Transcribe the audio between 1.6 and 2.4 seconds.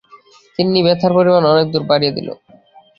দূর বাড়িয়ে দিল।